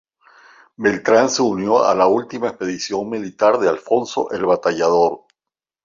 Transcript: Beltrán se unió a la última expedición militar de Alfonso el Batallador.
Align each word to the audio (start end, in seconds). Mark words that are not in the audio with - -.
Beltrán 0.79 1.29
se 1.29 1.43
unió 1.43 1.83
a 1.85 1.93
la 1.93 2.07
última 2.07 2.47
expedición 2.47 3.07
militar 3.07 3.59
de 3.59 3.69
Alfonso 3.69 4.31
el 4.31 4.47
Batallador. 4.47 5.25